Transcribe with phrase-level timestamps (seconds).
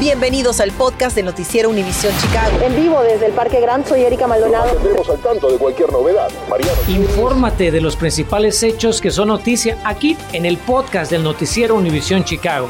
[0.00, 2.58] Bienvenidos al podcast de Noticiero Univisión Chicago.
[2.64, 4.66] En vivo desde el Parque Grand, soy Erika Maldonado.
[4.66, 6.28] Estamos al tanto de cualquier novedad.
[6.50, 6.76] Mariano.
[6.88, 12.24] Infórmate de los principales hechos que son noticia aquí en el podcast del Noticiero Univisión
[12.24, 12.68] Chicago.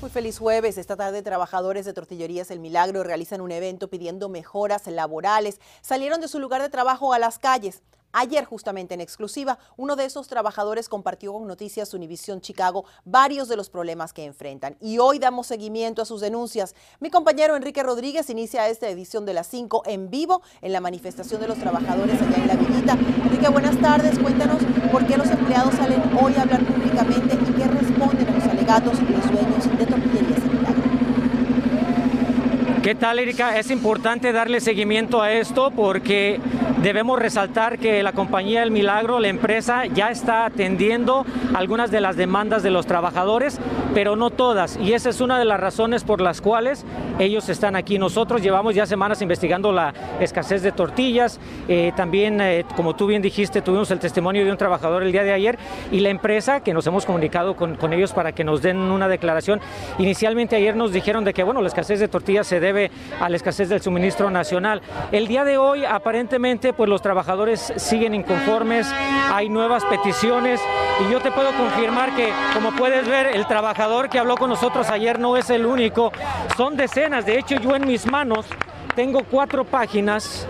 [0.00, 0.76] Muy feliz jueves.
[0.76, 5.60] Esta tarde trabajadores de Tortillerías El Milagro realizan un evento pidiendo mejoras laborales.
[5.80, 7.82] Salieron de su lugar de trabajo a las calles.
[8.12, 13.56] Ayer, justamente en exclusiva, uno de esos trabajadores compartió con Noticias Univisión Chicago varios de
[13.56, 14.76] los problemas que enfrentan.
[14.80, 16.74] Y hoy damos seguimiento a sus denuncias.
[16.98, 21.40] Mi compañero Enrique Rodríguez inicia esta edición de las 5 en vivo en la manifestación
[21.40, 22.92] de los trabajadores allá en La Villita.
[22.94, 24.18] Enrique, buenas tardes.
[24.18, 28.44] Cuéntanos por qué los empleados salen hoy a hablar públicamente y qué responden a los
[28.44, 30.39] alegatos y los dueños de Tortillerías.
[32.90, 33.56] ¿Qué tal, Erika?
[33.56, 36.40] Es importante darle seguimiento a esto porque
[36.82, 42.16] debemos resaltar que la compañía El Milagro, la empresa, ya está atendiendo algunas de las
[42.16, 43.60] demandas de los trabajadores,
[43.94, 44.76] pero no todas.
[44.76, 46.84] Y esa es una de las razones por las cuales
[47.20, 47.96] ellos están aquí.
[47.96, 51.38] Nosotros llevamos ya semanas investigando la escasez de tortillas.
[51.68, 55.22] Eh, también, eh, como tú bien dijiste, tuvimos el testimonio de un trabajador el día
[55.22, 55.58] de ayer
[55.92, 59.06] y la empresa, que nos hemos comunicado con, con ellos para que nos den una
[59.06, 59.60] declaración.
[59.98, 62.79] Inicialmente ayer nos dijeron de que, bueno, la escasez de tortillas se debe
[63.20, 64.80] a la escasez del suministro nacional.
[65.10, 68.86] El día de hoy, aparentemente, pues los trabajadores siguen inconformes,
[69.32, 70.60] hay nuevas peticiones
[71.00, 74.88] y yo te puedo confirmar que, como puedes ver, el trabajador que habló con nosotros
[74.88, 76.12] ayer no es el único,
[76.56, 77.26] son decenas.
[77.26, 78.46] De hecho, yo en mis manos
[78.94, 80.46] tengo cuatro páginas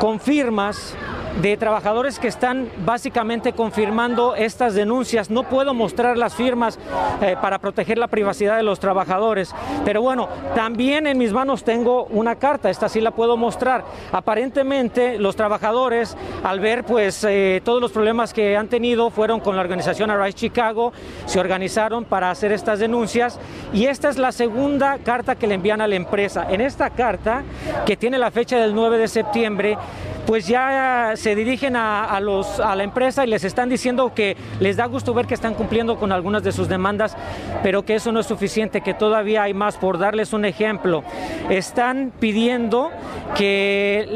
[0.00, 0.94] con firmas
[1.40, 5.30] de trabajadores que están básicamente confirmando estas denuncias.
[5.30, 6.78] No puedo mostrar las firmas
[7.22, 12.04] eh, para proteger la privacidad de los trabajadores, pero bueno, también en mis manos tengo
[12.06, 13.84] una carta, esta sí la puedo mostrar.
[14.10, 19.54] Aparentemente los trabajadores, al ver pues eh, todos los problemas que han tenido, fueron con
[19.54, 20.92] la organización Arise Chicago,
[21.26, 23.38] se organizaron para hacer estas denuncias
[23.72, 26.46] y esta es la segunda carta que le envían a la empresa.
[26.50, 27.44] En esta carta,
[27.86, 29.78] que tiene la fecha del 9 de septiembre,
[30.28, 35.14] pues ya se dirigen a, la empresa y les están diciendo que les da gusto
[35.14, 37.16] ver que están cumpliendo con algunas de sus demandas,
[37.62, 39.78] pero que eso no es suficiente, que todavía hay más.
[39.78, 41.02] Por darles un ejemplo,
[41.48, 42.90] están pidiendo
[43.38, 44.06] que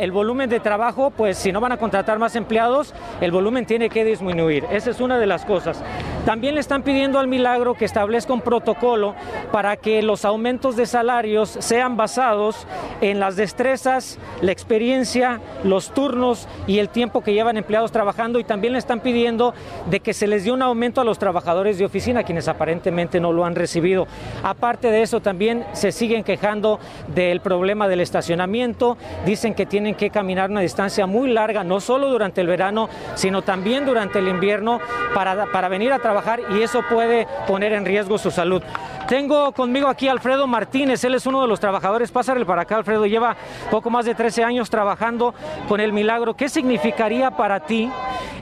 [0.00, 2.92] el volumen de trabajo, pues si no van a contratar más empleados,
[3.22, 4.66] el volumen tiene que disminuir.
[4.70, 5.82] Esa es una de las cosas.
[6.26, 9.14] También le están pidiendo al Milagro que establezca un protocolo
[9.50, 12.66] para que los aumentos de salarios sean basados
[13.00, 18.44] en las destrezas, la experiencia, los turnos y el tiempo que llevan empleados trabajando y
[18.44, 19.54] también le están pidiendo
[19.90, 23.32] de que se les dé un aumento a los trabajadores de oficina, quienes aparentemente no
[23.32, 24.06] lo han recibido.
[24.42, 26.80] Aparte de eso, también se siguen quejando
[27.14, 32.10] del problema del estacionamiento, dicen que tienen que caminar una distancia muy larga, no solo
[32.10, 34.80] durante el verano, sino también durante el invierno
[35.14, 38.62] para, para venir a trabajar y eso puede poner en riesgo su salud.
[39.08, 43.04] Tengo conmigo aquí Alfredo Martínez, él es uno de los trabajadores, pásale para acá Alfredo,
[43.04, 43.36] lleva
[43.70, 45.34] poco más de 13 años trabajando
[45.68, 46.34] con el milagro.
[46.34, 47.90] ¿Qué significaría para ti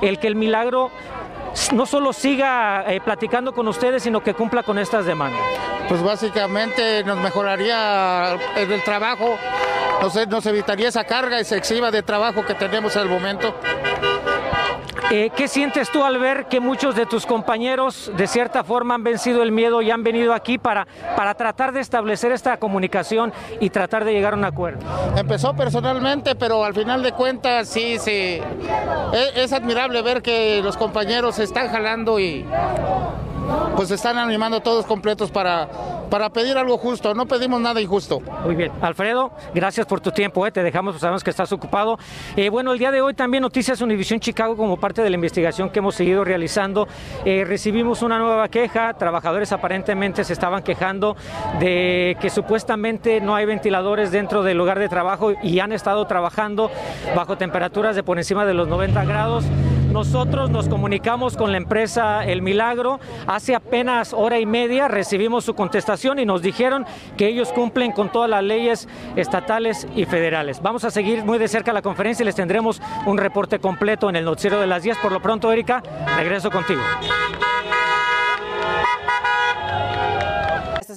[0.00, 0.90] el que el milagro
[1.72, 5.40] no solo siga eh, platicando con ustedes, sino que cumpla con estas demandas?
[5.88, 9.36] Pues básicamente nos mejoraría el trabajo,
[10.00, 13.54] nos, evitaría esa carga excesiva de trabajo que tenemos al momento.
[15.10, 19.04] Eh, ¿Qué sientes tú al ver que muchos de tus compañeros de cierta forma han
[19.04, 20.86] vencido el miedo y han venido aquí para,
[21.16, 24.80] para tratar de establecer esta comunicación y tratar de llegar a un acuerdo?
[25.16, 28.40] Empezó personalmente, pero al final de cuentas sí, sí.
[29.12, 32.46] Es, es admirable ver que los compañeros se están jalando y
[33.76, 35.68] pues están animando todos completos para,
[36.10, 37.14] para pedir algo justo.
[37.14, 38.20] No pedimos nada injusto.
[38.44, 38.72] Muy bien.
[38.80, 40.46] Alfredo, gracias por tu tiempo.
[40.46, 40.52] ¿eh?
[40.52, 41.98] Te dejamos, sabemos que estás ocupado.
[42.36, 45.70] Eh, bueno, el día de hoy también Noticias Univisión Chicago, como parte de la investigación
[45.70, 46.86] que hemos seguido realizando,
[47.24, 48.94] eh, recibimos una nueva queja.
[48.94, 51.16] Trabajadores aparentemente se estaban quejando
[51.58, 56.70] de que supuestamente no hay ventiladores dentro del lugar de trabajo y han estado trabajando
[57.16, 59.44] bajo temperaturas de por encima de los 90 grados.
[59.92, 62.98] Nosotros nos comunicamos con la empresa El Milagro.
[63.26, 66.86] Hace apenas hora y media recibimos su contestación y nos dijeron
[67.18, 70.62] que ellos cumplen con todas las leyes estatales y federales.
[70.62, 74.16] Vamos a seguir muy de cerca la conferencia y les tendremos un reporte completo en
[74.16, 74.96] el noticiero de las 10.
[74.96, 75.82] Por lo pronto, Erika,
[76.16, 76.80] regreso contigo.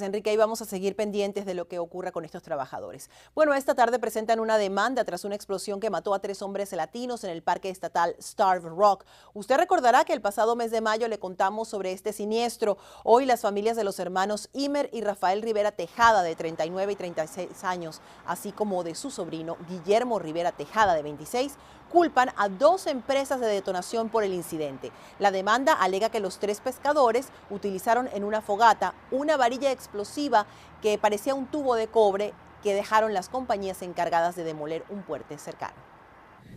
[0.02, 0.34] Enrique.
[0.34, 3.10] Y vamos a seguir pendientes de lo que ocurra con estos trabajadores.
[3.34, 7.24] Bueno, esta tarde presentan una demanda tras una explosión que mató a tres hombres latinos
[7.24, 9.06] en el parque estatal Starve Rock.
[9.34, 12.78] Usted recordará que el pasado mes de mayo le contamos sobre este siniestro.
[13.04, 17.64] Hoy las familias de los hermanos Imer y Rafael Rivera Tejada, de 39 y 36
[17.64, 21.54] años, así como de su sobrino Guillermo Rivera Tejada, de 26,
[21.96, 24.92] culpan a dos empresas de detonación por el incidente.
[25.18, 30.46] La demanda alega que los tres pescadores utilizaron en una fogata una varilla explosiva
[30.82, 32.34] que parecía un tubo de cobre
[32.64, 35.76] que dejaron las compañías encargadas de demoler un puente cercano.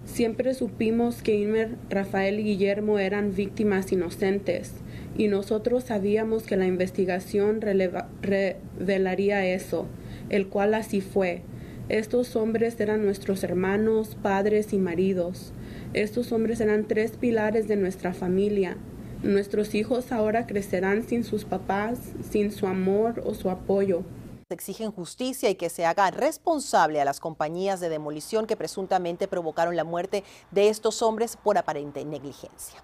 [0.05, 4.73] Siempre supimos que Inmer, Rafael y Guillermo eran víctimas inocentes
[5.17, 9.87] y nosotros sabíamos que la investigación revelaría eso,
[10.31, 11.45] el cual así fue.
[11.89, 15.53] Estos hombres eran nuestros hermanos, padres y maridos.
[15.95, 18.77] Estos hombres eran tres pilares de nuestra familia.
[19.23, 21.99] Nuestros hijos ahora crecerán sin sus papás,
[22.31, 24.05] sin su amor o su apoyo
[24.51, 29.77] exigen justicia y que se haga responsable a las compañías de demolición que presuntamente provocaron
[29.77, 32.83] la muerte de estos hombres por aparente negligencia.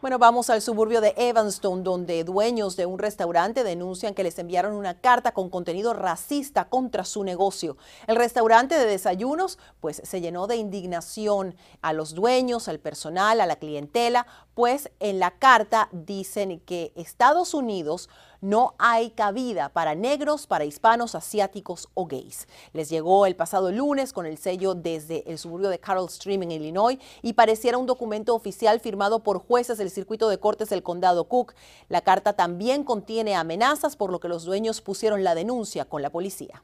[0.00, 4.74] Bueno, vamos al suburbio de Evanston, donde dueños de un restaurante denuncian que les enviaron
[4.74, 7.76] una carta con contenido racista contra su negocio.
[8.06, 13.46] El restaurante de desayunos, pues, se llenó de indignación a los dueños, al personal, a
[13.46, 18.08] la clientela, pues en la carta dicen que Estados Unidos
[18.40, 22.46] no hay cabida para negros, para hispanos, asiáticos o gays.
[22.72, 26.52] Les llegó el pasado lunes con el sello desde el suburbio de Carroll Stream en
[26.52, 31.24] Illinois y pareciera un documento oficial firmado por jueces del circuito de cortes del condado
[31.24, 31.54] Cook.
[31.88, 36.10] La carta también contiene amenazas por lo que los dueños pusieron la denuncia con la
[36.10, 36.62] policía.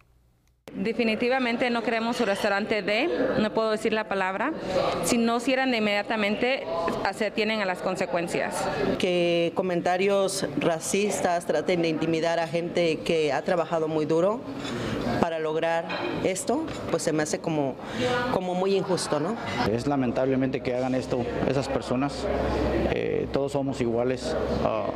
[0.75, 3.09] Definitivamente no queremos un restaurante de,
[3.39, 4.53] no puedo decir la palabra,
[5.05, 6.65] si no cierran de inmediatamente
[7.17, 8.57] se tienen a las consecuencias.
[8.99, 14.41] Que comentarios racistas traten de intimidar a gente que ha trabajado muy duro
[15.21, 15.87] para lograr
[16.25, 17.77] esto, pues se me hace como,
[18.33, 19.37] como muy injusto, ¿no?
[19.73, 22.27] Es lamentablemente que hagan esto esas personas.
[22.91, 24.35] Eh, todos somos iguales.
[24.65, 24.87] Ah,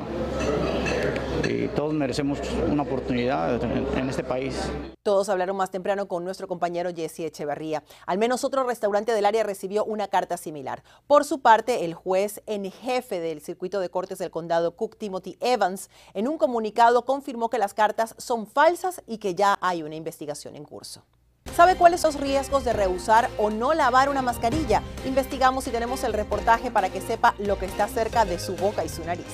[1.46, 2.38] y todos merecemos
[2.70, 4.56] una oportunidad en, este país.
[5.02, 7.82] Todos hablaron más temprano con nuestro compañero Jesse Echeverría.
[8.06, 10.82] Al menos otro restaurante del área recibió una carta similar.
[11.06, 15.36] Por su parte, el juez en jefe del circuito de cortes del condado Cook, Timothy
[15.40, 19.96] Evans, en un comunicado confirmó que las cartas son falsas y que ya hay una
[19.96, 21.02] investigación en curso.
[21.54, 24.82] ¿Sabe cuáles son los riesgos de rehusar o no lavar una mascarilla?
[25.06, 28.84] Investigamos y tenemos el reportaje para que sepa lo que está cerca de su boca
[28.84, 29.26] y su nariz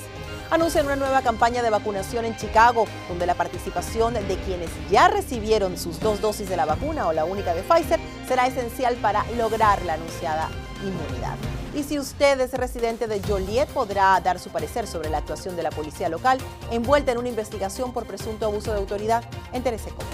[0.51, 5.77] anuncian una nueva campaña de vacunación en Chicago, donde la participación de quienes ya recibieron
[5.77, 9.83] sus dos dosis de la vacuna o la única de Pfizer será esencial para lograr
[9.83, 10.49] la anunciada
[10.83, 11.35] inmunidad.
[11.73, 15.63] Y si usted es residente de Joliet, podrá dar su parecer sobre la actuación de
[15.63, 16.37] la policía local
[16.71, 19.23] envuelta en una investigación por presunto abuso de autoridad.
[19.51, 20.07] Entérese cómo.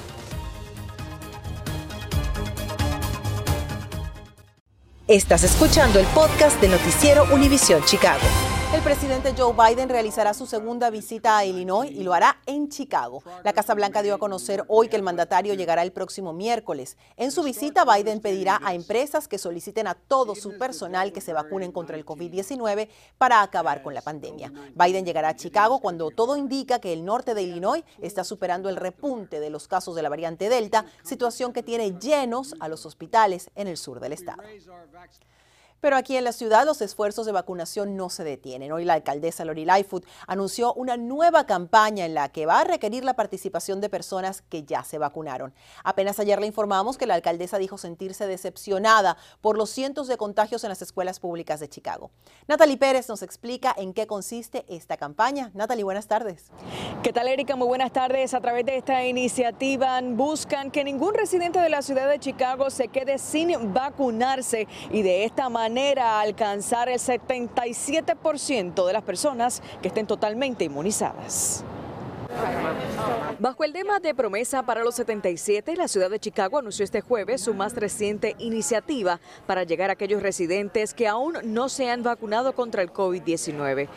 [5.07, 8.21] Estás escuchando el podcast de Noticiero Univisión Chicago.
[8.73, 13.21] El presidente Joe Biden realizará su segunda visita a Illinois y lo hará en Chicago.
[13.43, 16.95] La Casa Blanca dio a conocer hoy que el mandatario llegará el próximo miércoles.
[17.17, 21.33] En su visita, Biden pedirá a empresas que soliciten a todo su personal que se
[21.33, 22.87] vacunen contra el COVID-19
[23.17, 24.53] para acabar con la pandemia.
[24.73, 28.77] Biden llegará a Chicago cuando todo indica que el norte de Illinois está superando el
[28.77, 33.51] repunte de los casos de la variante Delta, situación que tiene llenos a los hospitales
[33.55, 34.41] en el sur del estado.
[35.81, 38.71] Pero aquí en la ciudad los esfuerzos de vacunación no se detienen.
[38.71, 43.03] Hoy la alcaldesa Lori Lightfoot anunció una nueva campaña en la que va a requerir
[43.03, 45.55] la participación de personas que ya se vacunaron.
[45.83, 50.63] Apenas ayer le informamos que la alcaldesa dijo sentirse decepcionada por los cientos de contagios
[50.63, 52.11] en las escuelas públicas de Chicago.
[52.47, 55.49] Natalie Pérez nos explica en qué consiste esta campaña.
[55.55, 56.51] Natalie, buenas tardes.
[57.01, 57.55] ¿Qué tal, Erika?
[57.55, 58.35] Muy buenas tardes.
[58.35, 62.89] A través de esta iniciativa buscan que ningún residente de la ciudad de Chicago se
[62.89, 65.70] quede sin vacunarse y de esta manera
[66.21, 71.63] alcanzar el 77% de las personas que estén totalmente inmunizadas.
[73.39, 77.41] Bajo el tema de promesa para los 77, la ciudad de Chicago anunció este jueves
[77.41, 82.53] su más reciente iniciativa para llegar a aquellos residentes que aún no se han vacunado
[82.53, 83.89] contra el COVID-19.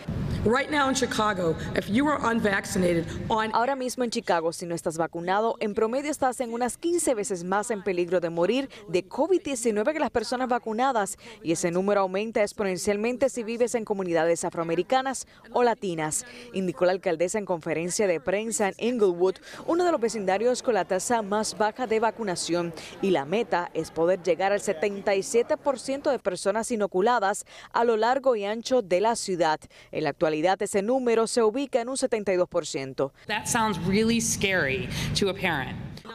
[3.52, 7.44] Ahora mismo en Chicago, si no estás vacunado, en promedio estás en unas 15 veces
[7.44, 12.42] más en peligro de morir de COVID-19 que las personas vacunadas y ese número aumenta
[12.42, 18.68] exponencialmente si vives en comunidades afroamericanas o latinas, indicó la alcaldesa en conferencia de prensa
[18.68, 23.24] en Inglewood, uno de los vecindarios con la tasa más baja de vacunación y la
[23.24, 29.00] meta es poder llegar al 77% de personas inoculadas a lo largo y ancho de
[29.00, 29.60] la ciudad.
[29.92, 33.12] En la actualidad ese número se ubica en un 72%.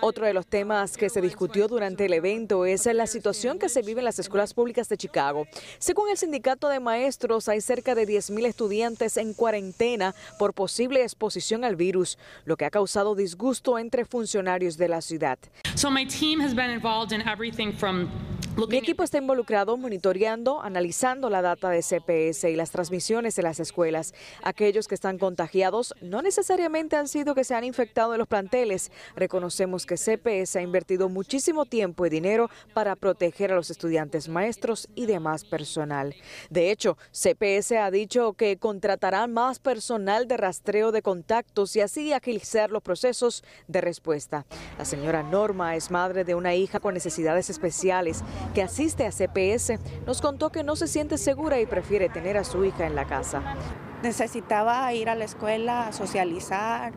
[0.02, 3.82] Otro de los temas que se discutió durante el evento es la situación que se
[3.82, 5.46] vive en las escuelas públicas de Chicago.
[5.78, 11.66] Según el sindicato de maestros, hay cerca de 10.000 estudiantes en cuarentena por posible exposición
[11.66, 15.40] al virus, lo que ha causado disgusto entre funcionarios de la ciudad.
[18.68, 23.60] Mi equipo está involucrado monitoreando, analizando la data de CPS y las transmisiones de las
[23.60, 24.14] escuelas.
[24.44, 28.92] Aquellos que están contagiados no necesariamente han sido que se han infectado en los planteles.
[29.16, 34.90] Reconocemos que CPS ha invertido muchísimo tiempo y dinero para proteger a los estudiantes, maestros
[34.94, 36.14] y demás personal.
[36.50, 42.14] De hecho, CPS ha dicho que contratará más personal de rastreo de contactos y así
[42.14, 44.46] agilizar los procesos de respuesta.
[44.78, 49.80] La señora Norma es madre de una hija con necesidades especiales que asiste a CPS.
[50.06, 53.06] Nos contó que no se siente segura y prefiere tener a su hija en la
[53.06, 53.42] casa.
[54.04, 56.94] Necesitaba ir a la escuela, socializar,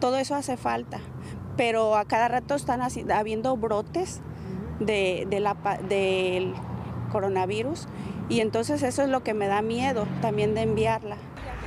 [0.00, 1.00] todo eso hace falta,
[1.56, 4.20] pero a cada rato están habiendo brotes
[4.80, 5.44] del
[7.10, 7.86] coronavirus
[8.28, 11.16] y entonces eso es lo que me da miedo también de enviarla.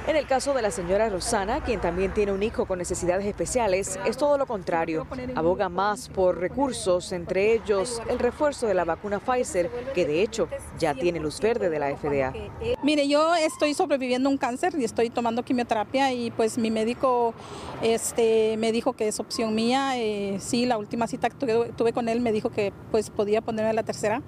[0.07, 3.99] En el caso de la señora Rosana, quien también tiene un hijo con necesidades especiales,
[4.03, 5.05] es todo lo contrario.
[5.35, 10.47] Aboga más por recursos, entre ellos el refuerzo de la vacuna Pfizer, que de hecho
[10.79, 12.33] ya tiene luz verde de la FDA.
[12.81, 17.35] Mire, yo estoy sobreviviendo un cáncer y estoy tomando quimioterapia y pues mi médico
[17.83, 19.99] este, me dijo que es opción mía.
[19.99, 23.41] Eh, sí, la última cita que tuve, tuve con él me dijo que pues podía
[23.41, 24.23] ponerme la tercera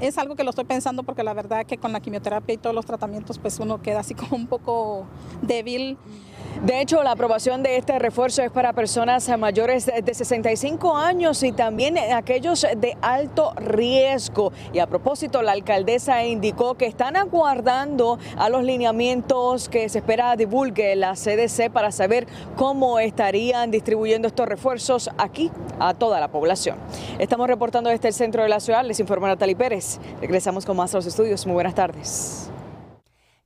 [0.00, 2.74] es algo que lo estoy pensando porque la verdad que con la quimioterapia y todos
[2.74, 5.06] los tratamientos pues uno queda así como un poco
[5.42, 5.96] débil.
[6.62, 11.52] De hecho, la aprobación de este refuerzo es para personas mayores de 65 años y
[11.52, 14.52] también aquellos de alto riesgo.
[14.72, 20.36] Y a propósito, la alcaldesa indicó que están aguardando a los lineamientos que se espera
[20.36, 22.26] divulgue la CDC para saber
[22.56, 26.76] cómo estarían distribuyendo estos refuerzos aquí a toda la población.
[27.18, 28.84] Estamos reportando desde el centro de la ciudad.
[28.84, 29.98] Les informa Natalie Pérez.
[30.20, 31.46] Regresamos con más a los estudios.
[31.46, 32.50] Muy buenas tardes.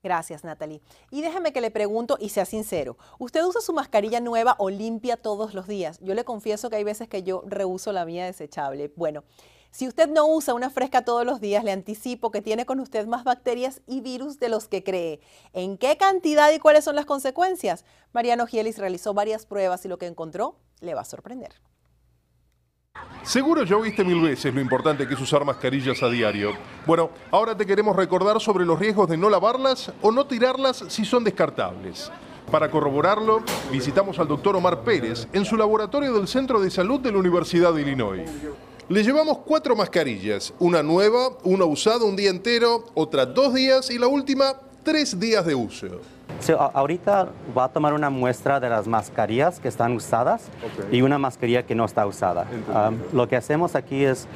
[0.02, 0.80] Gracias, Natalie.
[1.10, 2.96] Y déjeme que le pregunto y sea sincero.
[3.18, 5.98] ¿Usted usa su mascarilla nueva o limpia todos los días?
[6.00, 8.90] Yo le confieso que hay veces que yo reuso la mía desechable.
[8.96, 9.24] Bueno,
[9.70, 13.06] si usted no usa una fresca todos los días, le anticipo que tiene con usted
[13.06, 15.20] más bacterias y virus de los que cree.
[15.52, 17.84] ¿En qué cantidad y cuáles son las consecuencias?
[18.12, 21.52] Mariano Gielis realizó varias pruebas y lo que encontró le va a sorprender.
[23.22, 26.52] Seguro ya oíste mil veces lo importante que es usar mascarillas a diario.
[26.84, 31.04] Bueno, ahora te queremos recordar sobre los riesgos de no lavarlas o no tirarlas si
[31.04, 32.10] son descartables.
[32.50, 37.12] Para corroborarlo, visitamos al doctor Omar Pérez en su laboratorio del Centro de Salud de
[37.12, 38.28] la Universidad de Illinois.
[38.88, 43.98] Le llevamos cuatro mascarillas, una nueva, una usada un día entero, otra dos días y
[43.98, 46.00] la última tres días de uso
[46.74, 50.44] ahorita va a tomar una muestra de las mascarillas que están usadas
[50.90, 52.46] y una mascarilla que no está usada.
[53.12, 54.26] lo que hacemos aquí es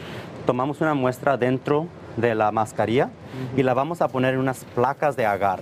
[0.46, 1.86] tomamos una muestra dentro
[2.16, 3.10] de la mascarilla
[3.56, 5.60] y la vamos a poner en unas placas de agar.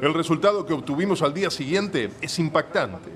[0.00, 3.10] El resultado que obtuvimos al día siguiente es impactante.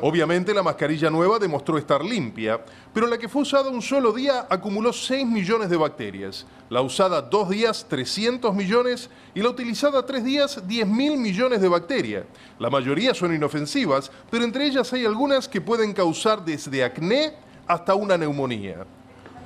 [0.00, 2.64] Obviamente la mascarilla nueva demostró estar limpia,
[2.94, 7.20] pero la que fue usada un solo día acumuló 6 millones de bacterias, la usada
[7.20, 12.24] dos días 300 millones y la utilizada tres días 10 mil millones de bacterias.
[12.60, 17.32] La mayoría son inofensivas, pero entre ellas hay algunas que pueden causar desde acné
[17.66, 18.86] hasta una neumonía.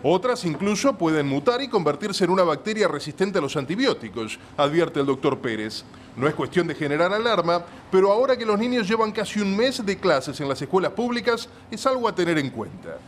[0.04, 5.06] Otras incluso pueden mutar y convertirse en una bacteria resistente a los antibióticos, advierte el
[5.06, 5.84] doctor Pérez.
[6.16, 9.84] No es cuestión de generar alarma, pero ahora que los niños llevan casi un mes
[9.86, 12.98] de clases en las escuelas públicas, es algo a tener en cuenta.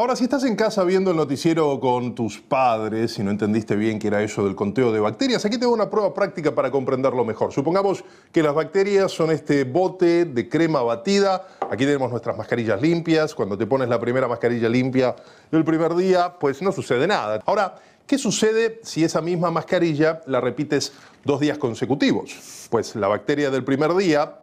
[0.00, 3.98] Ahora, si estás en casa viendo el noticiero con tus padres y no entendiste bien
[3.98, 7.52] qué era eso del conteo de bacterias, aquí tengo una prueba práctica para comprenderlo mejor.
[7.52, 11.48] Supongamos que las bacterias son este bote de crema batida.
[11.68, 13.34] Aquí tenemos nuestras mascarillas limpias.
[13.34, 15.16] Cuando te pones la primera mascarilla limpia
[15.50, 17.42] el primer día, pues no sucede nada.
[17.44, 17.74] Ahora,
[18.06, 20.92] ¿qué sucede si esa misma mascarilla la repites
[21.24, 22.68] dos días consecutivos?
[22.70, 24.38] Pues la bacteria del primer día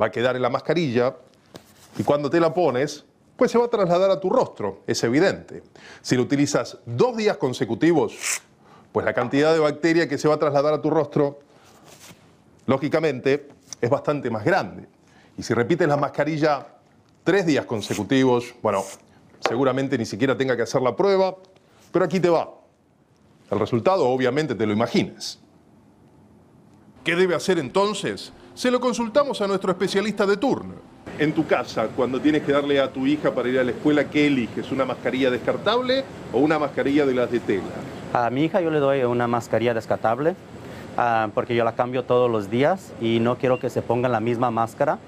[0.00, 1.16] va a quedar en la mascarilla
[1.98, 3.04] y cuando te la pones
[3.40, 5.62] pues se va a trasladar a tu rostro, es evidente.
[6.02, 8.42] Si lo utilizas dos días consecutivos,
[8.92, 11.38] pues la cantidad de bacteria que se va a trasladar a tu rostro,
[12.66, 13.48] lógicamente,
[13.80, 14.86] es bastante más grande.
[15.38, 16.66] Y si repites la mascarilla
[17.24, 18.84] tres días consecutivos, bueno,
[19.48, 21.34] seguramente ni siquiera tenga que hacer la prueba,
[21.90, 22.52] pero aquí te va.
[23.50, 25.40] El resultado obviamente te lo imaginas.
[27.02, 28.34] ¿Qué debe hacer entonces?
[28.52, 30.89] Se lo consultamos a nuestro especialista de turno
[31.20, 34.08] en tu casa, cuando tienes que darle a tu hija para ir a la escuela,
[34.08, 34.72] ¿qué eliges?
[34.72, 37.62] ¿Una mascarilla descartable o una mascarilla de las de tela?
[38.14, 40.34] A mi hija yo le doy una mascarilla descartable
[40.96, 44.18] ah, porque yo la cambio todos los días y no quiero que se ponga la
[44.18, 44.98] misma máscara.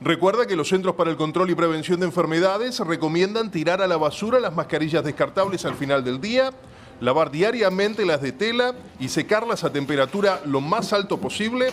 [0.00, 3.96] Recuerda que los Centros para el Control y Prevención de Enfermedades recomiendan tirar a la
[3.96, 6.52] basura las mascarillas descartables al final del día,
[7.00, 11.70] lavar diariamente las de tela y secarlas a temperatura lo más alto posible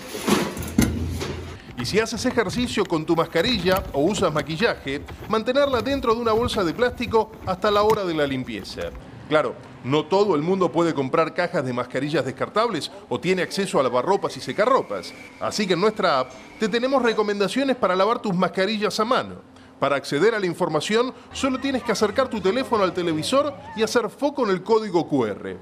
[1.83, 6.63] y si haces ejercicio con tu mascarilla o usas maquillaje, mantenerla dentro de una bolsa
[6.63, 8.83] de plástico hasta la hora de la limpieza.
[9.27, 13.83] Claro, no todo el mundo puede comprar cajas de mascarillas descartables o tiene acceso a
[13.83, 15.13] lavarropas y secarropas.
[15.41, 19.41] Así que en nuestra app te tenemos recomendaciones para lavar tus mascarillas a mano.
[19.77, 24.09] Para acceder a la información, solo tienes que acercar tu teléfono al televisor y hacer
[24.09, 25.57] foco en el código QR.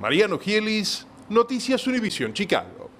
[0.00, 2.95] Mariano Gielis, Noticias Univisión Chicago.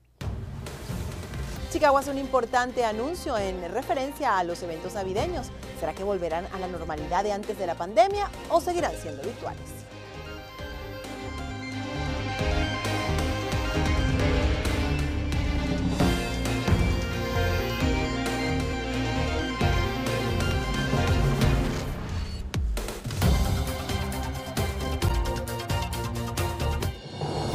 [1.76, 5.48] Chicago hace un importante anuncio en referencia a los eventos navideños.
[5.78, 9.60] ¿Será que volverán a la normalidad de antes de la pandemia o seguirán siendo virtuales?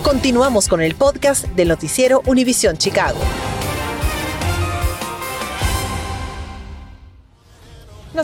[0.04, 3.18] Continuamos con el podcast del noticiero Univisión Chicago.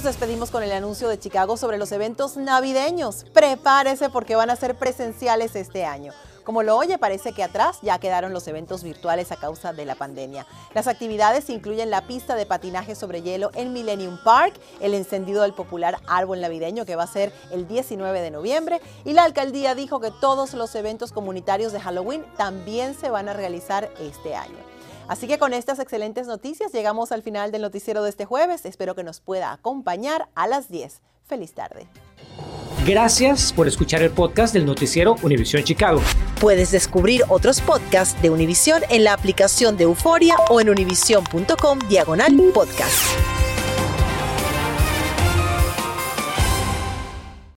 [0.08, 3.26] Despedimos con el anuncio de Chicago sobre los eventos navideños.
[3.34, 6.14] Prepárese porque van a ser presenciales este año.
[6.46, 9.96] Como lo oye, parece que atrás ya quedaron los eventos virtuales a causa de la
[9.96, 10.48] pandemia.
[10.74, 15.52] Las actividades incluyen la pista de patinaje sobre hielo en Millennium Park, el encendido del
[15.52, 20.00] popular árbol navideño que va a ser el 19 de noviembre y la alcaldía dijo
[20.00, 24.77] que todos los eventos comunitarios de Halloween también se van a realizar este año.
[25.08, 28.66] Así que con estas excelentes noticias llegamos al final del noticiero de este jueves.
[28.66, 31.02] Espero que nos pueda acompañar a las 10.
[31.26, 31.88] Feliz tarde.
[32.86, 36.02] Gracias por escuchar el podcast del noticiero Univisión Chicago.
[36.40, 42.34] Puedes descubrir otros podcasts de Univisión en la aplicación de Euforia o en univision.com diagonal
[42.54, 43.47] podcast.